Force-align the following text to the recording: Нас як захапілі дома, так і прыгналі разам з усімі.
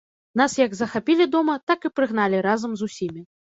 Нас 0.39 0.55
як 0.59 0.73
захапілі 0.79 1.27
дома, 1.35 1.59
так 1.73 1.87
і 1.91 1.93
прыгналі 2.01 2.43
разам 2.49 2.71
з 2.83 2.91
усімі. 2.91 3.21